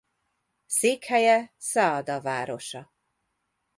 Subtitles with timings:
[0.65, 2.93] Székhelye Szaada városa.